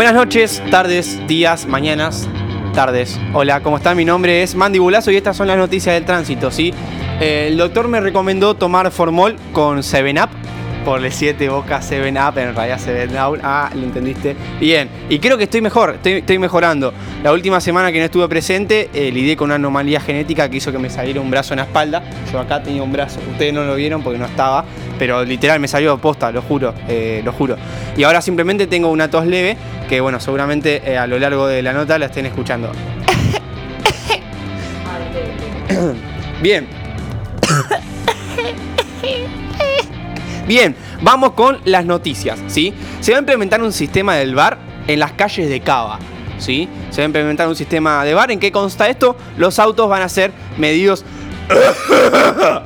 Buenas 0.00 0.14
noches, 0.14 0.62
tardes, 0.70 1.20
días, 1.26 1.66
mañanas, 1.66 2.26
tardes. 2.72 3.20
Hola, 3.34 3.60
¿cómo 3.60 3.76
están? 3.76 3.98
Mi 3.98 4.06
nombre 4.06 4.42
es 4.42 4.54
Mandy 4.54 4.78
Bulazo 4.78 5.10
y 5.10 5.16
estas 5.16 5.36
son 5.36 5.46
las 5.46 5.58
noticias 5.58 5.94
del 5.94 6.06
tránsito, 6.06 6.50
¿sí? 6.50 6.72
Eh, 7.20 7.48
el 7.48 7.58
doctor 7.58 7.86
me 7.86 8.00
recomendó 8.00 8.54
tomar 8.54 8.90
Formol 8.92 9.36
con 9.52 9.80
7-Up 9.80 10.30
por 10.86 11.04
el 11.04 11.12
7 11.12 11.50
Boca 11.50 11.82
7 11.82 12.12
Up, 12.12 12.38
en 12.38 12.54
realidad 12.54 12.80
7 12.82 13.08
Down. 13.08 13.40
Ah, 13.42 13.70
lo 13.74 13.82
entendiste. 13.82 14.34
Bien, 14.58 14.88
y 15.10 15.18
creo 15.18 15.36
que 15.36 15.44
estoy 15.44 15.60
mejor, 15.60 15.98
estoy, 16.02 16.38
mejorando. 16.38 16.94
La 17.22 17.32
última 17.32 17.60
semana 17.60 17.92
que 17.92 17.98
no 17.98 18.06
estuve 18.06 18.26
presente, 18.26 18.88
eh, 18.94 19.12
lidié 19.12 19.36
con 19.36 19.48
una 19.48 19.56
anomalía 19.56 20.00
genética 20.00 20.48
que 20.48 20.56
hizo 20.56 20.72
que 20.72 20.78
me 20.78 20.88
saliera 20.88 21.20
un 21.20 21.30
brazo 21.30 21.52
en 21.52 21.58
la 21.58 21.64
espalda. 21.64 22.02
Yo 22.32 22.40
acá 22.40 22.62
tenía 22.62 22.82
un 22.82 22.90
brazo, 22.90 23.20
ustedes 23.30 23.52
no 23.52 23.64
lo 23.64 23.74
vieron 23.74 24.02
porque 24.02 24.18
no 24.18 24.24
estaba, 24.24 24.64
pero 25.00 25.24
literal 25.24 25.58
me 25.60 25.66
salió 25.66 25.96
posta, 25.96 26.30
lo 26.30 26.42
juro, 26.42 26.74
eh, 26.86 27.22
lo 27.24 27.32
juro. 27.32 27.56
Y 27.96 28.02
ahora 28.02 28.20
simplemente 28.20 28.66
tengo 28.66 28.88
una 28.88 29.08
tos 29.08 29.24
leve 29.24 29.56
que, 29.88 29.98
bueno, 29.98 30.20
seguramente 30.20 30.82
eh, 30.84 30.98
a 30.98 31.06
lo 31.06 31.18
largo 31.18 31.46
de 31.46 31.62
la 31.62 31.72
nota 31.72 31.98
la 31.98 32.04
estén 32.04 32.26
escuchando. 32.26 32.70
Bien. 36.42 36.68
Bien, 40.46 40.76
vamos 41.00 41.32
con 41.32 41.60
las 41.64 41.86
noticias, 41.86 42.38
¿sí? 42.48 42.74
Se 43.00 43.12
va 43.12 43.16
a 43.16 43.20
implementar 43.20 43.62
un 43.62 43.72
sistema 43.72 44.16
del 44.16 44.34
bar 44.34 44.58
en 44.86 45.00
las 45.00 45.12
calles 45.12 45.48
de 45.48 45.60
Cava, 45.60 45.98
¿sí? 46.36 46.68
Se 46.90 47.00
va 47.00 47.04
a 47.04 47.06
implementar 47.06 47.48
un 47.48 47.56
sistema 47.56 48.04
de 48.04 48.12
bar. 48.12 48.30
¿En 48.30 48.38
qué 48.38 48.52
consta 48.52 48.90
esto? 48.90 49.16
Los 49.38 49.58
autos 49.58 49.88
van 49.88 50.02
a 50.02 50.10
ser 50.10 50.30
medidos... 50.58 51.06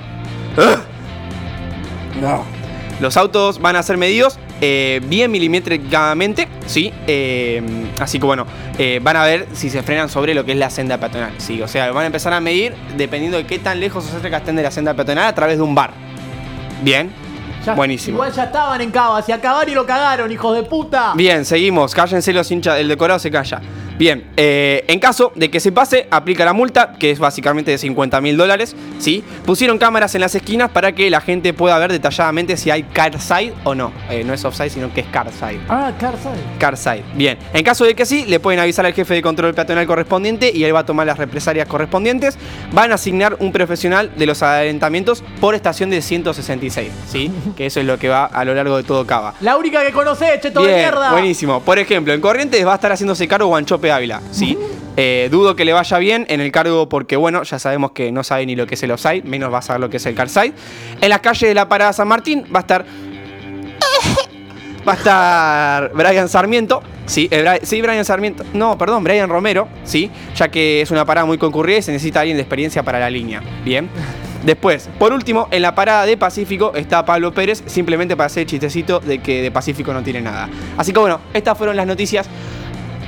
Los 3.01 3.17
autos 3.17 3.61
van 3.61 3.77
a 3.77 3.83
ser 3.83 3.97
medidos 3.97 4.39
eh, 4.61 5.01
bien 5.05 5.31
milimétricamente, 5.31 6.49
¿sí? 6.67 6.93
Eh, 7.07 7.63
así 7.99 8.19
que 8.19 8.27
bueno, 8.27 8.47
eh, 8.79 9.01
van 9.03 9.17
a 9.17 9.25
ver 9.25 9.49
si 9.53 9.69
se 9.69 9.83
frenan 9.83 10.09
sobre 10.09 10.35
lo 10.35 10.45
que 10.45 10.53
es 10.53 10.59
la 10.59 10.71
senda 10.71 10.99
peatonal, 10.99 11.33
¿sí? 11.39 11.61
O 11.61 11.69
sea, 11.69 11.91
van 11.91 12.05
a 12.05 12.07
empezar 12.07 12.33
a 12.33 12.41
medir 12.41 12.75
dependiendo 12.97 13.37
de 13.37 13.47
qué 13.47 13.59
tan 13.59 13.81
lejos 13.81 14.05
o 14.07 14.21
cerca 14.21 14.39
estén 14.39 14.57
de 14.57 14.63
la 14.63 14.71
senda 14.71 14.95
peatonal 14.95 15.27
a 15.27 15.35
través 15.35 15.57
de 15.57 15.63
un 15.63 15.75
bar. 15.75 15.93
Bien, 16.83 17.13
Buenísimo. 17.73 18.17
Igual 18.17 18.33
ya 18.33 18.45
estaban 18.45 18.81
en 18.81 18.91
Cava, 18.91 19.23
se 19.23 19.33
acabaron 19.33 19.71
y 19.71 19.75
lo 19.75 19.87
cagaron, 19.87 20.31
hijos 20.31 20.55
de 20.55 20.65
puta. 20.65 21.13
Bien, 21.15 21.45
seguimos. 21.45 21.95
Cállense 21.95 22.33
los 22.33 22.51
hinchas, 22.51 22.79
el 22.79 22.89
decorado 22.89 23.19
se 23.19 23.31
calla. 23.31 23.61
Bien, 23.99 24.25
eh, 24.37 24.85
en 24.89 24.99
caso 24.99 25.33
de 25.37 25.51
que 25.51 25.61
se 25.61 25.71
pase, 25.71 26.09
aplica 26.11 26.45
la 26.45 26.53
multa, 26.53 26.95
que 26.99 27.13
es 27.13 27.19
básicamente 27.21 27.71
de 27.71 27.79
50 27.79 28.21
mil 28.21 28.37
dólares. 28.37 28.75
¿sí? 28.99 29.23
Pusieron 29.47 29.79
cámaras 29.79 30.15
en 30.15 30.21
las 30.21 30.35
esquinas 30.35 30.71
para 30.71 30.93
que 30.93 31.11
la 31.11 31.21
gente 31.21 31.53
pueda 31.53 31.79
ver 31.79 31.93
detalladamente 31.93 32.57
si 32.57 32.71
hay 32.71 32.83
car 32.83 33.21
side 33.21 33.53
o 33.65 33.75
no. 33.75 33.93
Eh, 34.11 34.25
no 34.25 34.33
es 34.33 34.45
offside, 34.45 34.71
sino 34.71 34.93
que 34.93 35.03
es 35.03 35.07
car 35.07 35.31
side. 35.31 35.61
Ah, 35.69 35.93
car 35.99 36.15
side. 36.17 36.59
Car 36.59 36.77
side. 36.77 37.05
Bien, 37.15 37.39
en 37.53 37.65
caso 37.65 37.85
de 37.85 37.95
que 37.95 38.05
sí, 38.05 38.25
le 38.27 38.41
pueden 38.41 38.61
avisar 38.61 38.85
al 38.85 38.95
jefe 38.95 39.15
de 39.15 39.23
control 39.23 39.55
peatonal 39.55 39.87
correspondiente 39.87 40.51
y 40.53 40.65
él 40.65 40.75
va 40.75 40.81
a 40.81 40.87
tomar 40.87 41.07
las 41.07 41.19
represalias 41.19 41.69
correspondientes. 41.69 42.37
Van 42.73 42.91
a 42.91 42.97
asignar 42.97 43.37
un 43.39 43.53
profesional 43.53 44.11
de 44.17 44.27
los 44.27 44.43
adelantamientos 44.43 45.23
por 45.41 45.55
estación 45.55 45.91
de 45.91 46.03
166, 46.03 46.91
¿sí? 47.07 47.31
que 47.57 47.67
eso 47.67 47.81
es 47.81 47.87
lo 47.87 47.99
que 47.99 48.09
va 48.09 48.25
a 48.25 48.45
lo 48.45 48.55
largo 48.55 48.77
de 48.77 48.83
todo 48.83 49.07
Cava. 49.07 49.35
La 49.41 49.57
única 49.57 49.85
que 49.85 49.93
conoce, 49.93 50.41
che, 50.41 50.51
todo 50.51 50.65
mierda. 50.65 51.13
Buenísimo. 51.13 51.61
Por 51.61 51.79
ejemplo, 51.79 52.13
en 52.13 52.21
Corrientes 52.21 52.67
va 52.67 52.73
a 52.73 52.77
estar 52.77 52.91
haciéndose 52.91 53.29
cargo 53.29 53.49
Ávila, 53.93 54.21
¿sí? 54.31 54.59
Eh, 54.97 55.29
dudo 55.31 55.57
que 55.57 55.65
le 55.65 55.73
vaya 55.73 55.99
bien 55.99 56.25
en 56.29 56.41
el 56.41 56.53
cargo 56.53 56.89
porque, 56.89 57.17
bueno, 57.17 57.43
ya 57.43 57.59
sabemos 57.59 57.91
que 57.93 58.13
no 58.13 58.23
sabe 58.23 58.47
ni 58.47 58.55
lo 58.55 58.67
que 58.67 58.75
es 58.75 58.83
el 58.83 58.93
offside, 58.93 59.25
menos 59.25 59.53
va 59.53 59.59
a 59.59 59.63
saber 59.63 59.81
lo 59.81 59.91
que 59.91 59.97
es 59.97 60.07
el 60.07 60.15
carside. 60.15 60.53
En 61.01 61.09
la 61.09 61.19
calle 61.21 61.49
de 61.49 61.55
la 61.55 61.69
Parada 61.69 61.93
San 61.93 62.09
Martín 62.09 62.45
va 62.55 62.61
a 62.61 62.63
estar... 62.63 62.85
Va 64.87 64.93
a 64.93 64.97
estar 64.97 65.93
Brian 65.95 66.29
Sarmiento, 66.29 66.83
sí, 67.07 67.27
eh, 67.31 67.59
sí, 67.63 67.81
Brian 67.81 68.05
Sarmiento, 68.05 68.45
no, 68.53 68.77
perdón, 68.77 69.03
Brian 69.03 69.31
Romero, 69.31 69.67
sí, 69.83 70.11
ya 70.37 70.49
que 70.49 70.83
es 70.83 70.91
una 70.91 71.07
parada 71.07 71.25
muy 71.25 71.39
concurrida 71.39 71.79
y 71.79 71.83
se 71.83 71.91
necesita 71.91 72.21
alguien 72.21 72.37
de 72.37 72.43
experiencia 72.43 72.83
para 72.83 72.99
la 72.99 73.09
línea. 73.09 73.41
Bien. 73.65 73.89
Después, 74.45 74.91
por 74.99 75.15
último, 75.15 75.49
en 75.51 75.63
la 75.63 75.75
parada 75.75 76.05
de 76.05 76.19
Pacífico 76.19 76.75
está 76.75 77.03
Pablo 77.07 77.33
Pérez, 77.33 77.63
simplemente 77.65 78.15
para 78.15 78.27
hacer 78.27 78.43
el 78.43 78.47
chistecito 78.47 79.01
de 79.01 79.21
que 79.21 79.41
de 79.41 79.51
Pacífico 79.51 79.95
no 79.95 80.03
tiene 80.03 80.21
nada. 80.21 80.51
Así 80.77 80.93
que 80.93 80.99
bueno, 80.99 81.19
estas 81.33 81.57
fueron 81.57 81.77
las 81.77 81.87
noticias 81.87 82.29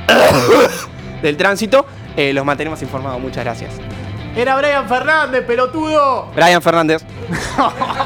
del 1.23 1.37
tránsito. 1.37 1.87
Eh, 2.17 2.33
los 2.33 2.45
mantenemos 2.45 2.81
informados. 2.83 3.21
Muchas 3.21 3.45
gracias. 3.45 3.73
Era 4.35 4.57
Brian 4.57 4.87
Fernández, 4.89 5.45
pelotudo. 5.47 6.31
Brian 6.35 6.61
Fernández. 6.61 7.03